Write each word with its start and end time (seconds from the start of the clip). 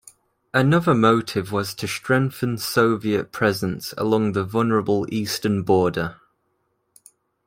Another 0.51 0.95
motive 0.95 1.51
was 1.51 1.75
to 1.75 1.87
strengthen 1.87 2.57
Soviet 2.57 3.31
presence 3.31 3.93
along 3.99 4.31
the 4.31 4.43
vulnerable 4.43 5.05
eastern 5.13 5.61
border. 5.61 6.15